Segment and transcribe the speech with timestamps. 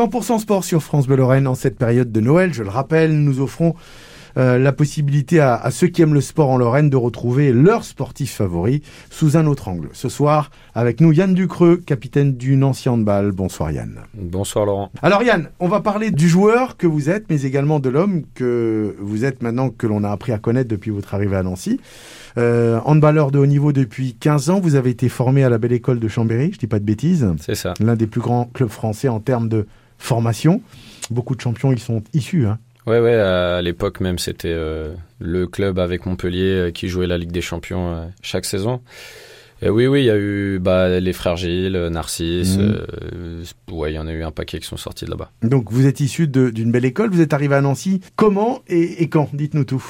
[0.00, 2.54] 100% sport sur France Bleu Lorraine en cette période de Noël.
[2.54, 3.74] Je le rappelle, nous offrons
[4.38, 8.32] euh, la possibilité à, ceux qui aiment le sport en Lorraine de retrouver leur sportif
[8.32, 9.90] favori sous un autre angle.
[9.92, 13.32] Ce soir, avec nous, Yann Ducreux, capitaine du Nancy Handball.
[13.32, 14.00] Bonsoir Yann.
[14.14, 14.90] Bonsoir Laurent.
[15.02, 18.96] Alors Yann, on va parler du joueur que vous êtes, mais également de l'homme que
[19.00, 21.78] vous êtes maintenant, que l'on a appris à connaître depuis votre arrivée à Nancy.
[22.38, 25.72] Euh, handballeur de haut niveau depuis 15 ans, vous avez été formé à la belle
[25.72, 27.28] école de Chambéry, je dis pas de bêtises.
[27.38, 27.74] C'est ça.
[27.80, 29.66] L'un des plus grands clubs français en termes de
[30.00, 30.60] formation.
[31.10, 32.46] Beaucoup de champions y sont issus.
[32.46, 32.58] Hein.
[32.86, 37.18] Ouais, ouais, à l'époque même, c'était euh, le club avec Montpellier euh, qui jouait la
[37.18, 38.80] Ligue des Champions euh, chaque saison.
[39.62, 42.56] Et oui, oui, il y a eu bah, les frères Gilles, Narcisse.
[42.56, 43.44] Mhm.
[43.70, 45.30] ouais, il y en a eu un paquet qui sont sortis de là-bas.
[45.42, 47.10] Donc, vous êtes issu d'une belle école.
[47.10, 48.00] Vous êtes arrivé à Nancy.
[48.16, 49.28] Comment et, quand?
[49.34, 49.84] Dites-nous tout.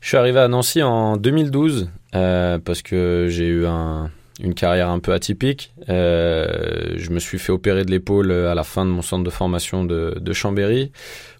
[0.00, 4.08] Je suis arrivé à Nancy en 2012 parce que j'ai eu un,
[4.40, 5.72] une carrière un peu atypique.
[5.88, 9.84] je me suis fait opérer de l'épaule à la fin de mon centre de formation
[9.84, 10.92] de, de Chambéry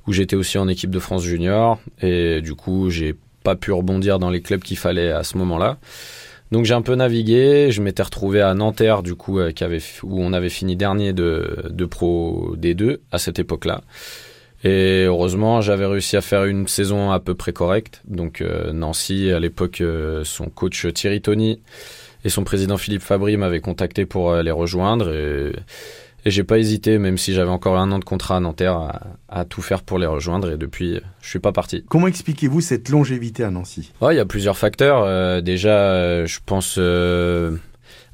[0.07, 4.19] où j'étais aussi en équipe de France junior et du coup j'ai pas pu rebondir
[4.19, 5.79] dans les clubs qu'il fallait à ce moment-là.
[6.53, 9.53] Donc j'ai un peu navigué, je m'étais retrouvé à Nanterre du coup euh,
[10.03, 13.83] où on avait fini dernier de, de Pro D2 à cette époque-là.
[14.65, 18.01] Et heureusement, j'avais réussi à faire une saison à peu près correcte.
[18.07, 21.61] Donc euh, Nancy, à l'époque, euh, son coach Thierry Tony
[22.25, 25.13] et son président Philippe Fabry m'avaient contacté pour les rejoindre.
[25.13, 25.53] Et
[26.27, 29.45] et j'ai pas hésité, même si j'avais encore un an de contrat à Nanterre, à,
[29.45, 30.51] tout faire pour les rejoindre.
[30.51, 31.85] Et depuis, je suis pas parti.
[31.89, 33.93] Comment expliquez-vous cette longévité à Nancy?
[34.03, 35.05] Il y a plusieurs facteurs.
[35.05, 37.57] Euh, déjà, euh, je pense, euh,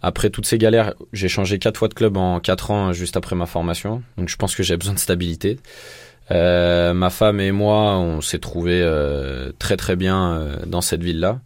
[0.03, 3.35] après toutes ces galères, j'ai changé quatre fois de club en quatre ans juste après
[3.35, 4.03] ma formation.
[4.19, 5.59] Donc je pense que j'ai besoin de stabilité.
[6.29, 8.87] ma femme et moi, on s'est trouvés
[9.59, 11.41] très très bien dans cette ville-là,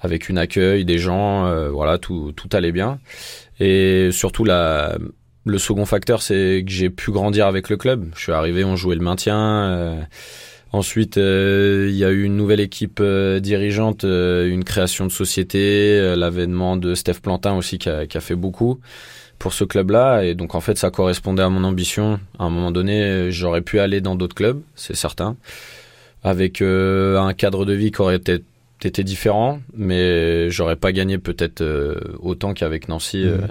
[0.00, 2.98] avec une accueil, des gens, voilà, tout, tout allait bien.
[3.60, 4.96] Et surtout la,
[5.48, 8.10] le second facteur, c'est que j'ai pu grandir avec le club.
[8.14, 9.38] Je suis arrivé, on jouait le maintien.
[9.38, 10.00] Euh,
[10.72, 16.14] ensuite, euh, il y a eu une nouvelle équipe euh, dirigeante, une création de société,
[16.16, 18.78] l'avènement de Steph Plantin aussi qui a, qui a fait beaucoup
[19.38, 20.24] pour ce club-là.
[20.24, 22.20] Et donc, en fait, ça correspondait à mon ambition.
[22.38, 25.36] À un moment donné, j'aurais pu aller dans d'autres clubs, c'est certain,
[26.22, 28.42] avec un cadre de vie qui aurait été,
[28.84, 31.62] été différent, mais j'aurais pas gagné peut-être
[32.20, 33.24] autant qu'avec Nancy.
[33.24, 33.48] Mmh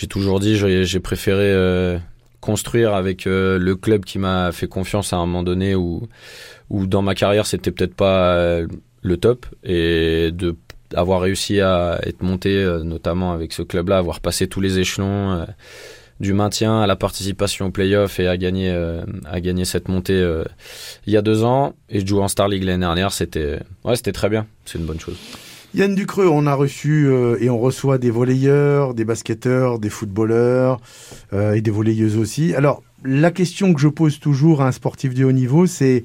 [0.00, 1.98] j'ai toujours dit j'ai préféré euh,
[2.40, 6.08] construire avec euh, le club qui m'a fait confiance à un moment donné où,
[6.70, 8.66] où dans ma carrière c'était peut-être pas euh,
[9.02, 10.56] le top et de
[10.94, 15.46] avoir réussi à être monté notamment avec ce club-là, avoir passé tous les échelons
[16.20, 18.70] du maintien à la participation au playoff et à gagner
[19.24, 20.22] à gagner cette montée
[21.06, 23.96] il y a deux ans et de jouer en Star League l'année dernière c'était ouais
[23.96, 25.16] très bien c'est une bonne chose
[25.72, 30.80] Yann Ducreux, on a reçu euh, et on reçoit des volleyeurs, des basketteurs, des footballeurs
[31.32, 32.54] euh, et des volleyeuses aussi.
[32.54, 36.02] Alors, la question que je pose toujours à un sportif de haut niveau, c'est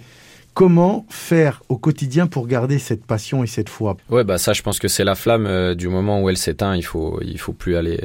[0.53, 3.97] comment faire au quotidien pour garder cette passion et cette foi?
[4.11, 6.75] Ouais, bah ça, je pense que c'est la flamme euh, du moment où elle s'éteint.
[6.75, 7.99] Il faut, il faut plus aller,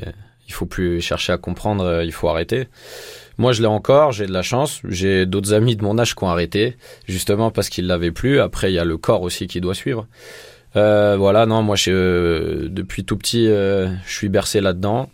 [0.51, 2.03] il faut plus chercher à comprendre.
[2.03, 2.67] il faut arrêter.
[3.39, 4.83] Moi, je l'ai encore, j'ai de la chance.
[4.87, 6.77] J'ai d'autres amis de mon âge qui ont arrêté,
[7.09, 8.39] justement parce qu'ils l'avaient plus.
[8.39, 10.07] Après, il y a le corps aussi qui doit suivre.
[10.77, 15.09] Euh, voilà, non, moi, je, euh, depuis tout petit, euh, je suis bercé là-dedans.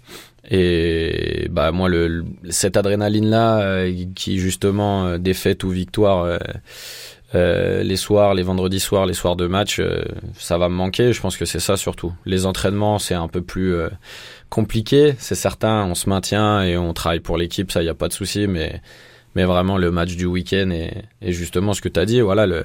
[0.50, 6.38] Et bah moi, le, cette adrénaline-là, qui justement défaite ou victoire,
[7.34, 9.80] les soirs, les vendredis soirs, les soirs de match,
[10.38, 11.12] ça va me manquer.
[11.12, 12.12] Je pense que c'est ça surtout.
[12.26, 13.74] Les entraînements, c'est un peu plus
[14.50, 15.84] compliqué, c'est certain.
[15.84, 18.46] On se maintient et on travaille pour l'équipe, ça, il n'y a pas de souci.
[18.46, 18.80] Mais
[19.34, 22.46] mais vraiment le match du week-end et, et justement ce que tu as dit, voilà
[22.46, 22.64] le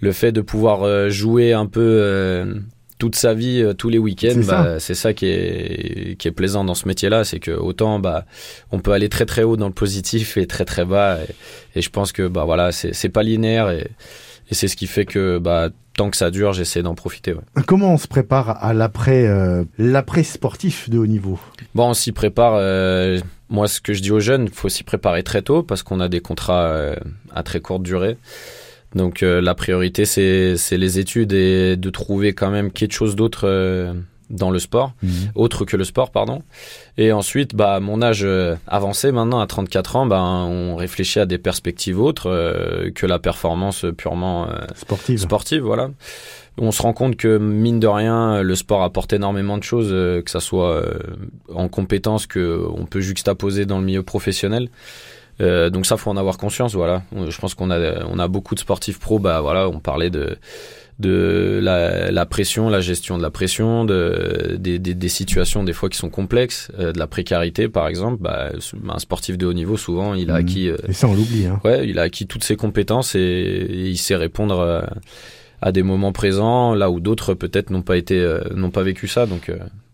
[0.00, 2.54] le fait de pouvoir euh, jouer un peu euh,
[2.98, 6.64] toute sa vie euh, tous les week-ends, bah, c'est ça qui est qui est plaisant
[6.64, 8.26] dans ce métier-là, c'est que autant bah
[8.70, 11.18] on peut aller très très haut dans le positif et très très bas
[11.74, 13.88] et, je pense que bah voilà c'est c'est pas linéaire et,
[14.50, 17.34] et c'est ce qui fait que bah tant que ça dure, j'essaie d'en profiter.
[17.66, 19.28] Comment on se prépare à l'après
[19.78, 21.40] l'après sportif de haut niveau?
[21.74, 22.52] Bon, on s'y prépare.
[23.48, 25.98] moi, ce que je dis aux jeunes, il faut s'y préparer très tôt parce qu'on
[25.98, 26.94] a des contrats
[27.34, 28.16] à très courte durée.
[28.94, 33.42] Donc euh, la priorité, c'est les études et de trouver quand même quelque chose d'autre
[33.44, 33.92] euh,
[34.30, 35.10] dans le sport, mhm.
[35.34, 36.42] autre que le sport, pardon.
[36.96, 41.26] Et ensuite, bah, mon âge euh, avancé maintenant, à 34 ans, bah, on réfléchit à
[41.26, 42.28] des perspectives autres
[42.94, 45.18] que la performance purement sportive.
[45.18, 45.62] sportive.
[45.62, 45.90] Voilà.
[46.58, 50.30] On se rend compte que, mine de rien, le sport apporte énormément de choses, que
[50.30, 50.84] ça soit
[51.54, 54.68] en compétences qu'on peut juxtaposer dans le milieu professionnel.
[55.40, 56.74] donc ça, faut en avoir conscience.
[56.74, 59.18] Voilà, je pense qu'on a, on a beaucoup de sportifs pro.
[59.18, 60.36] Bah voilà, on parlait de
[60.98, 65.72] de la, la, pression, la gestion de la pression, de, des, des, des situations des
[65.72, 68.16] fois qui sont complexes, euh, de la précarité par exemple.
[68.20, 68.50] Bah,
[68.88, 70.36] un sportif de haut niveau, souvent, il a mmh.
[70.36, 70.68] acquis.
[70.68, 71.46] Euh, et ça, on l'oublie.
[71.46, 71.60] Hein.
[71.64, 74.90] Ouais, il a acquis toutes ses compétences et, et il sait répondre à,
[75.66, 79.06] à, des moments présents, là où d'autres peut-être n'ont pas été, euh, n'ont pas vécu
[79.06, 79.26] ça.
[79.26, 79.52] Donc,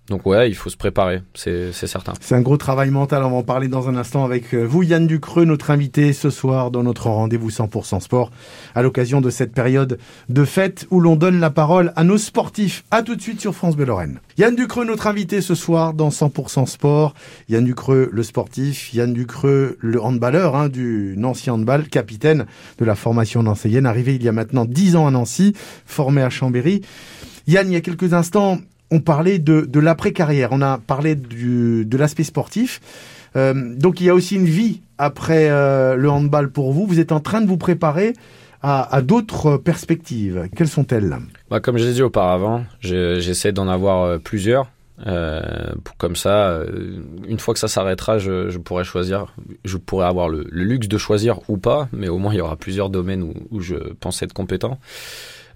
[0.09, 2.13] donc ouais, il faut se préparer, c'est certain.
[2.21, 4.83] C'est un gros travail mental, on va en parler dans un instant avec euh, vous,
[4.83, 8.31] Yann Ducreux, notre invité ce soir dans notre rendez-vous 100% sport,
[8.75, 9.99] à l'occasion de cette période
[10.29, 12.85] de fête où l'on donne la parole à nos sportifs.
[12.91, 14.21] À tout de suite sur France Bleu Lorraine.
[14.37, 17.15] Yann Ducreux, notre invité ce soir dans 100% sport.
[17.49, 18.93] Yann Ducreux, le sportif.
[18.93, 22.45] Yann Ducreux, le handballeur hein, du Nancy Handball, capitaine
[22.79, 25.55] de la formation nancéienne, arrivé il y a maintenant 10 ans à Nancy,
[25.87, 26.83] formé à Chambéry.
[27.47, 28.59] Yann, il y a quelques instants,
[28.91, 32.81] on parlait de, de l'après-carrière, on a parlé du, de l'aspect sportif.
[33.37, 36.87] Euh, donc il y a aussi une vie après euh, le handball pour vous.
[36.87, 38.15] Vous êtes en train de vous préparer
[38.67, 40.49] à, d'autres perspectives.
[40.57, 41.19] Quelles sont-elles?
[41.51, 44.71] Bah, Comme je l'ai dit auparavant, j'essaie d'en avoir euh, plusieurs.
[45.99, 46.63] Comme ça,
[47.29, 49.27] une fois que ça s'arrêtera, je, je, pourrais choisir,
[49.65, 52.57] je pourrais avoir le, luxe de choisir ou pas, mais au moins il y aura
[52.57, 54.79] plusieurs domaines où je pense être compétent.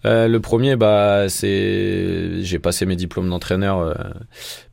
[0.05, 3.95] Euh, le premier, bah, c'est j'ai passé mes diplômes d'entraîneur euh,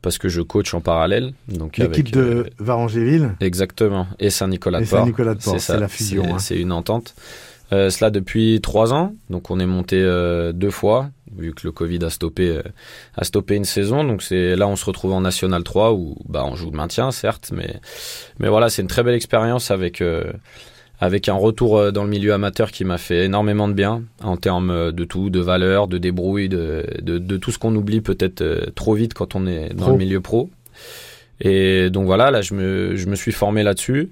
[0.02, 1.32] parce que je coach en parallèle.
[1.48, 3.34] Donc l'équipe de euh, Varangéville.
[3.40, 4.06] Exactement.
[4.18, 5.00] Et Saint-Nicolas-de-Port.
[5.00, 6.38] Saint-Nicolas-de-Port, c'est la fusion.
[6.38, 6.60] C'est hein.
[6.60, 7.14] une entente.
[7.72, 9.14] Euh, cela depuis trois ans.
[9.28, 10.00] Donc on est monté
[10.54, 12.60] deux fois vu que le Covid a stoppé
[13.16, 14.04] a stoppé une saison.
[14.04, 17.10] Donc c'est là on se retrouve en National 3 où bah on joue le maintien
[17.10, 17.80] certes, mais
[18.38, 20.00] mais voilà c'est une très belle expérience avec
[20.98, 24.36] avec un retour euh, dans le milieu amateur qui m'a fait énormément de bien en
[24.36, 28.00] termes euh, de tout, de valeur, de débrouille, de, de, de tout ce qu'on oublie
[28.00, 30.50] peut-être euh, trop vite quand on est dans le milieu pro.
[31.40, 34.10] Et donc voilà, là je me, je me suis formé là-dessus.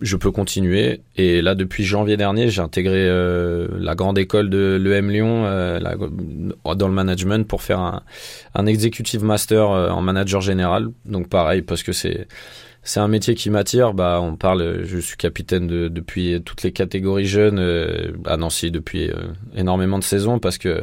[0.00, 1.00] Je peux continuer.
[1.16, 5.80] Et là, depuis janvier dernier, j'ai intégré euh, la grande école de l'EM Lyon euh,
[5.80, 5.96] la,
[6.76, 8.02] dans le management pour faire un,
[8.54, 10.90] un executive master en manager général.
[11.04, 12.28] Donc pareil, parce que c'est
[12.82, 13.92] c'est un métier qui m'attire.
[13.94, 18.70] Bah, on parle, je suis capitaine de, depuis toutes les catégories jeunes euh, à Nancy
[18.70, 19.14] depuis euh,
[19.54, 20.82] énormément de saisons parce que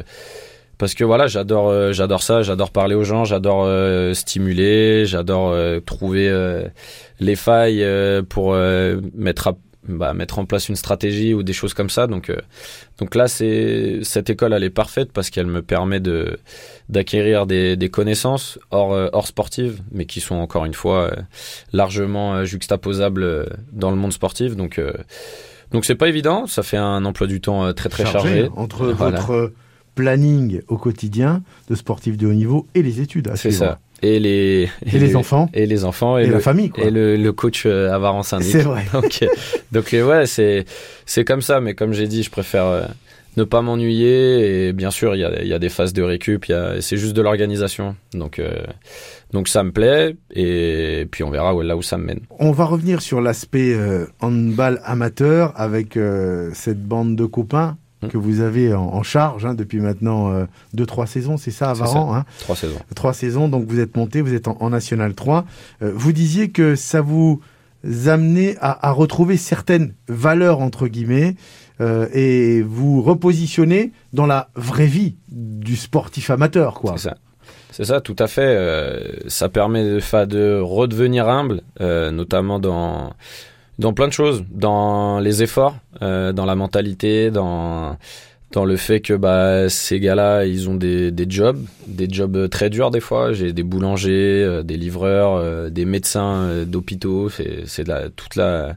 [0.78, 3.66] parce que voilà, j'adore euh, j'adore ça, j'adore parler aux gens, j'adore
[4.14, 6.30] stimuler, j'adore trouver
[7.18, 7.86] les failles
[8.28, 8.54] pour
[9.14, 9.56] mettre à,
[9.88, 12.06] bah, mettre en place une stratégie ou des choses comme ça.
[12.06, 12.36] Donc, euh,
[12.98, 16.38] donc là, c'est cette école, elle est parfaite parce qu'elle me permet de
[16.88, 21.16] d'acquérir des, des, connaissances hors, euh, hors sportives, mais qui sont encore une fois euh,
[21.72, 24.56] largement juxtaposables dans le monde sportif.
[24.56, 24.80] Donc,
[25.72, 26.46] donc c'est pas évident.
[26.46, 29.52] Ça fait un emploi du temps très très chargé, entre votre
[29.94, 33.32] planning au quotidien de sportif de haut niveau et les études.
[33.34, 36.84] C'est ça et les et, les, enfants et les enfants et, la famille quoi.
[36.84, 38.52] et le, le coach euh, Avaran Syndic.
[38.52, 38.84] C'est vrai.
[38.92, 39.26] donc euh,
[39.72, 40.64] donc euh, ouais c'est
[41.06, 42.88] c'est comme ça mais comme j'ai dit je préfère
[43.36, 46.02] ne pas m'ennuyer et bien sûr il y a il y a des phases de
[46.02, 48.40] récup il y a c'est juste de l'organisation donc
[49.32, 52.20] donc ça me plaît et puis on verra où, là où ça me mène.
[52.38, 53.76] On va revenir sur l'aspect
[54.20, 55.98] handball amateur avec
[56.52, 57.76] cette bande de copains.
[58.08, 61.70] Que vous avez en, charge hein, depuis maintenant 2 euh, deux trois saisons, c'est ça,
[61.70, 62.78] Avaran hein Trois saisons.
[62.94, 65.44] Trois saisons, donc vous êtes monté, vous êtes en, National 3.
[65.82, 67.40] Euh, vous disiez que ça vous
[68.06, 71.36] amenait à, à retrouver certaines valeurs entre guillemets
[71.80, 76.94] euh, et vous repositionner dans la vraie vie du sportif amateur, quoi.
[76.96, 77.16] C'est ça.
[77.70, 78.56] C'est ça, tout à fait.
[78.56, 83.12] Euh, ça permet de, de redevenir humble, euh, notamment dans
[83.78, 87.96] dans plein de choses, dans les efforts, euh, dans la mentalité, dans
[88.52, 92.70] dans le fait que bah ces gars-là, ils ont des, des jobs, des jobs très
[92.70, 93.32] durs des fois.
[93.32, 97.28] J'ai des boulangers, euh, des livreurs, euh, des médecins euh, d'hôpitaux.
[97.28, 98.76] C'est c'est toute la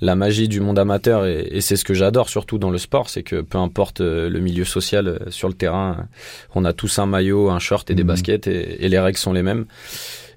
[0.00, 3.08] la magie du monde amateur et, et c'est ce que j'adore surtout dans le sport,
[3.08, 6.08] c'est que peu importe le milieu social sur le terrain,
[6.54, 8.06] on a tous un maillot, un short et des mmh.
[8.06, 9.64] baskets et, et les règles sont les mêmes.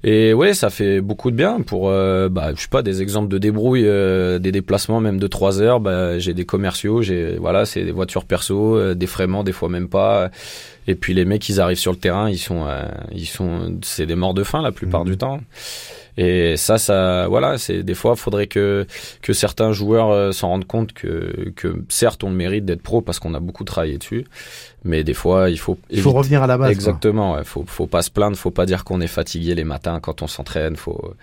[0.03, 3.29] Et ouais, ça fait beaucoup de bien pour, euh, bah, je sais pas, des exemples
[3.29, 5.79] de débrouille, euh, des déplacements même de 3 heures.
[5.79, 9.69] Bah, j'ai des commerciaux, j'ai, voilà, c'est des voitures perso, euh, des fraiements, des fois
[9.69, 10.29] même pas.
[10.87, 14.05] Et puis les mecs, ils arrivent sur le terrain, ils sont, euh, ils sont, c'est
[14.05, 15.09] des morts de faim la plupart mmh.
[15.09, 15.39] du temps.
[16.17, 18.87] Et ça, ça, voilà, c'est des fois, faudrait que
[19.21, 23.01] que certains joueurs euh, s'en rendent compte que que certes, on le mérite d'être pro
[23.01, 24.25] parce qu'on a beaucoup travaillé dessus,
[24.83, 26.71] mais des fois, il faut il faut revenir à la base.
[26.71, 29.99] Exactement, ouais, faut faut pas se plaindre, faut pas dire qu'on est fatigué les matins
[29.99, 31.13] quand on s'entraîne, faut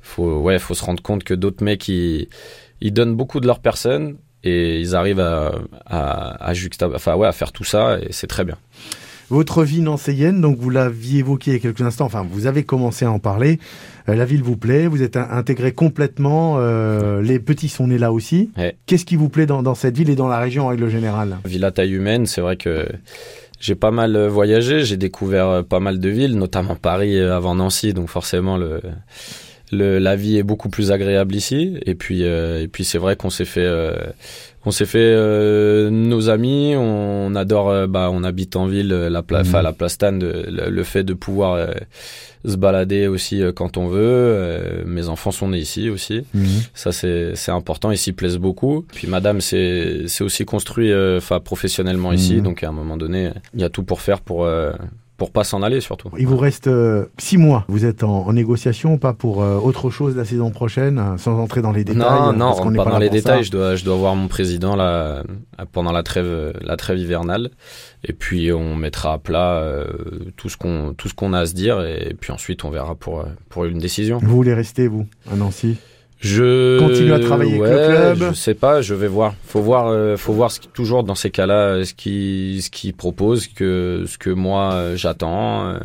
[0.00, 2.28] faut ouais, faut se rendre compte que d'autres mecs ils
[2.80, 5.52] ils donnent beaucoup de leur personne et ils arrivent à
[5.84, 6.54] à, à
[6.94, 8.56] enfin ouais, à faire tout ça et c'est très bien.
[9.30, 12.64] Votre vie nancéienne, donc vous l'aviez évoqué il y a quelques instants, enfin vous avez
[12.64, 13.58] commencé à en parler.
[14.08, 18.12] Euh, la ville vous plaît, vous êtes intégré complètement, euh, les petits sont nés là
[18.12, 18.50] aussi.
[18.86, 21.38] Qu'est-ce qui vous plaît dans, dans, cette ville et dans la région en règle générale?
[21.44, 22.86] Ville à taille humaine, c'est vrai que
[23.60, 28.08] j'ai pas mal voyagé, j'ai découvert pas mal de villes, notamment Paris avant Nancy, donc
[28.08, 28.80] forcément le
[29.72, 31.78] le, la vie est beaucoup plus agréable ici.
[31.84, 33.96] Et puis, euh, et puis c'est vrai qu'on s'est fait, euh,
[34.64, 36.74] on s'est fait euh, nos amis.
[36.76, 39.62] On, adore, bah, on habite en ville, la, pla mmh.
[39.62, 41.68] la plastane, le, le, fait de pouvoir
[42.44, 44.84] se balader aussi quand on veut.
[44.86, 46.24] mes enfants sont nés ici aussi.
[46.34, 46.44] Mmh.
[46.74, 47.90] Ça, c'est, c'est important.
[47.90, 48.84] Ici, plaisent beaucoup.
[48.92, 52.36] Puis, madame, c'est, c'est aussi construit, enfin, professionnellement ici.
[52.36, 52.42] Mmh.
[52.42, 54.46] Donc, à un moment donné, il y a tout pour faire pour
[55.18, 56.10] pour pas s'en aller surtout.
[56.16, 57.64] Il vous reste euh, six mois.
[57.68, 61.60] Vous êtes en, négociation, pas pour euh, autre chose la saison prochaine, hein, sans entrer
[61.60, 61.98] dans les détails.
[61.98, 63.42] Non, non, on pas, pas dans les détails.
[63.42, 65.24] Je dois, je dois voir mon président là
[65.72, 67.50] pendant la trêve, la trêve hivernale,
[68.04, 69.86] et puis on mettra à plat euh,
[70.36, 72.94] tout ce qu'on, tout ce qu'on a à se dire, et puis ensuite on verra
[72.94, 74.18] pour pour une décision.
[74.22, 75.78] Vous voulez rester vous à Nancy?
[76.20, 78.30] Je continue à travailler avec le club.
[78.30, 79.34] Je sais pas, je vais voir.
[79.44, 82.92] Faut voir, euh, faut voir ce qui, toujours dans ces cas-là ce qui ce qui
[82.92, 85.68] propose que ce que moi euh, j'attends.
[85.68, 85.78] Euh,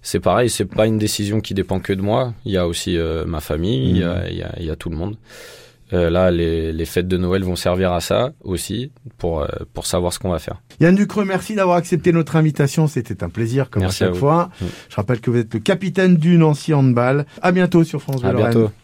[0.00, 2.34] c'est pareil, c'est pas une décision qui dépend que de moi.
[2.44, 4.22] Il y a aussi ma famille, il, y a, mhm.
[4.28, 5.16] il, y a, il, y a, tout le monde.
[5.92, 10.18] là, les, les, fêtes de Noël vont servir à ça aussi pour pour savoir ce
[10.18, 10.60] qu'on va faire.
[10.80, 12.86] Yann Ducreux, merci d'avoir accepté notre invitation.
[12.86, 14.50] C'était un plaisir comme à chaque fois.
[14.60, 14.64] Mm.
[14.90, 17.24] Je rappelle que vous êtes le capitaine du Nancy Handball.
[17.40, 18.70] À bientôt sur France Bleu À bientôt.